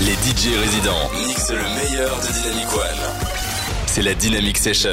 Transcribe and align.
Les 0.00 0.12
DJ 0.12 0.54
résidents 0.60 1.10
mixent 1.26 1.50
le 1.52 1.62
meilleur 1.74 2.14
de 2.20 2.26
Dynamic 2.32 2.72
One. 2.74 3.26
C'est 3.86 4.02
la 4.02 4.14
Dynamic 4.14 4.58
Session. 4.58 4.90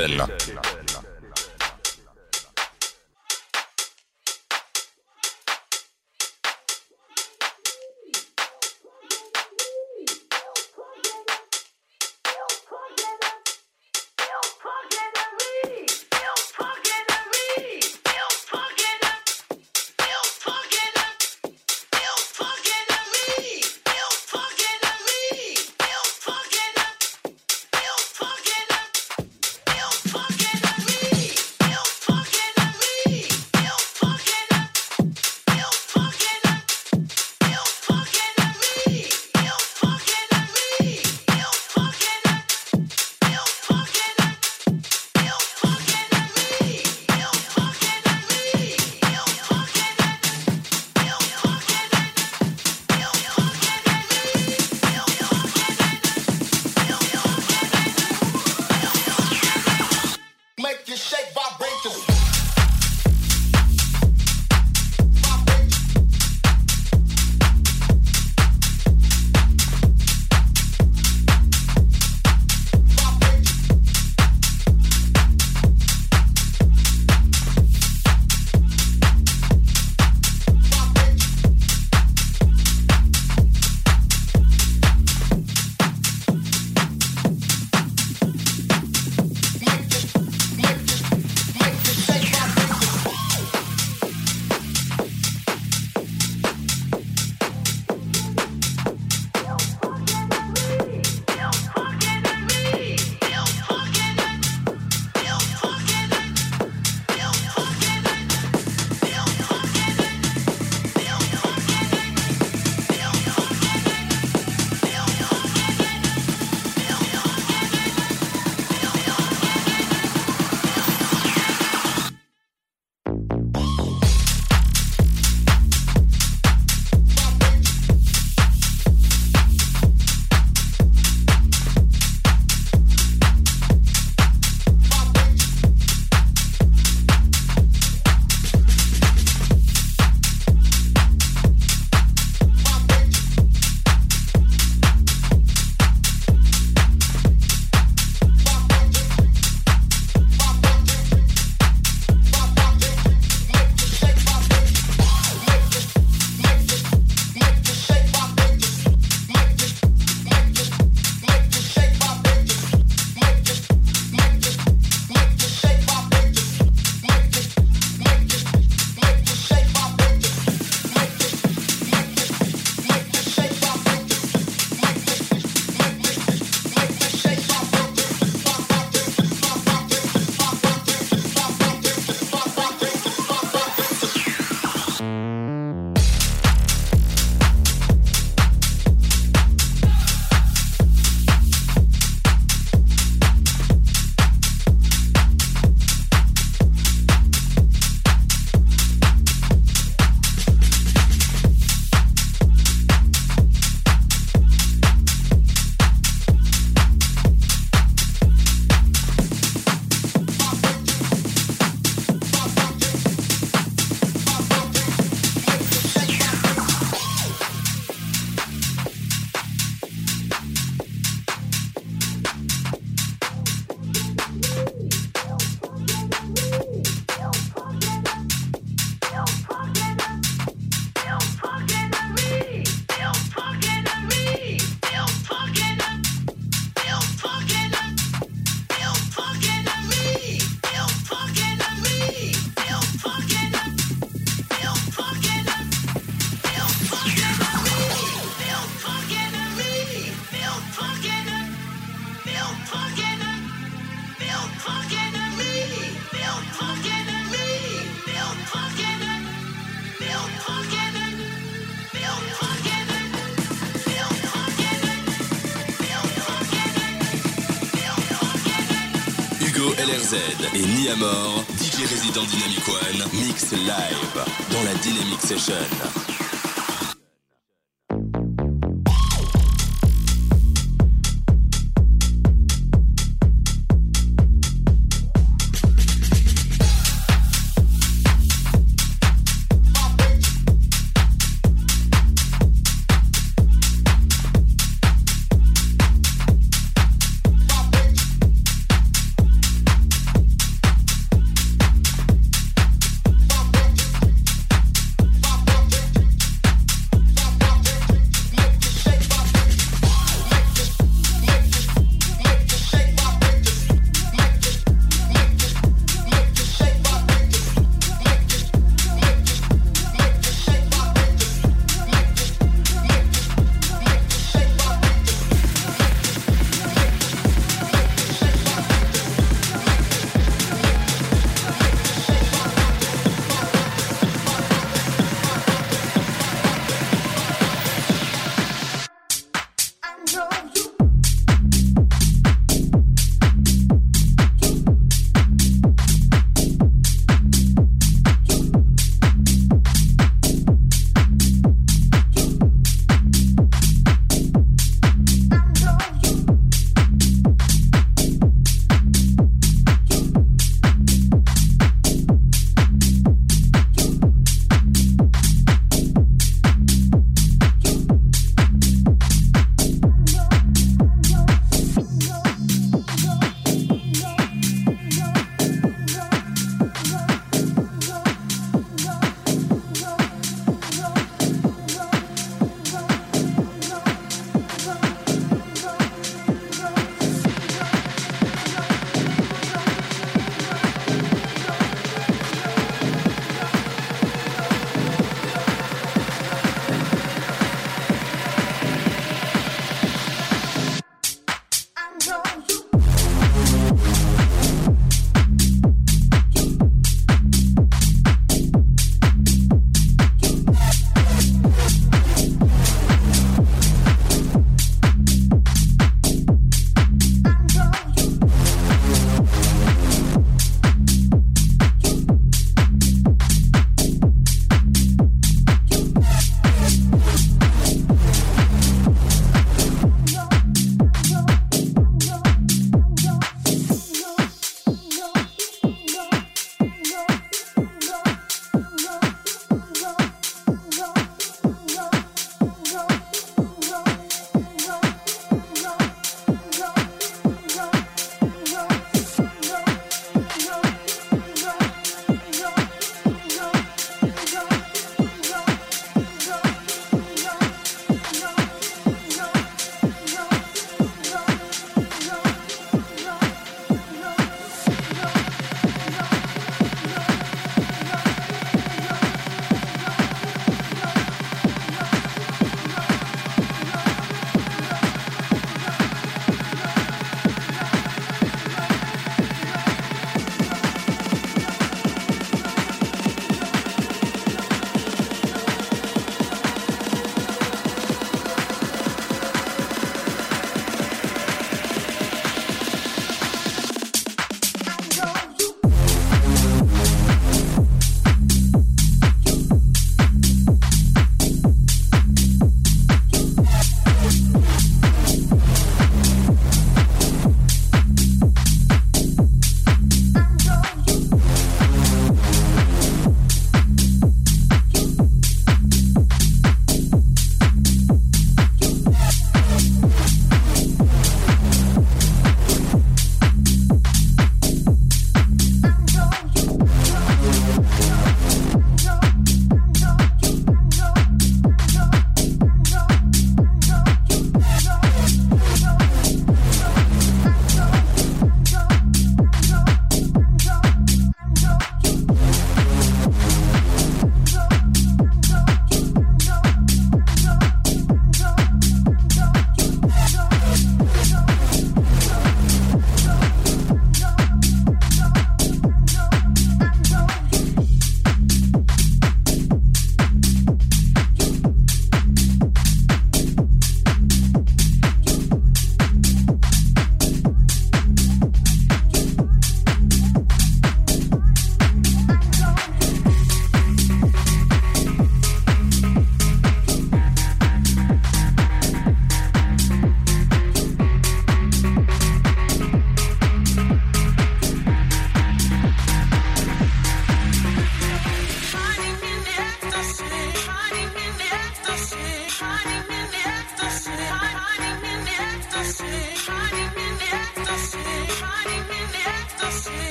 Et 270.56 270.66
Niamor, 270.66 271.44
DJ 271.58 271.86
résident 271.90 272.24
Dynamic 272.24 272.68
One, 272.68 273.26
mix 273.26 273.52
live 273.52 274.26
dans 274.52 274.64
la 274.64 274.74
Dynamic 274.76 275.22
Session. 275.22 276.13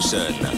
Station. 0.00 0.57